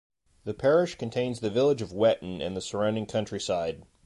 The 0.45 0.55
parish 0.55 0.95
contains 0.95 1.41
the 1.41 1.51
village 1.51 1.83
of 1.83 1.91
Wetton 1.93 2.41
and 2.43 2.57
the 2.57 2.61
surrounding 2.61 3.05
countryside. 3.05 3.83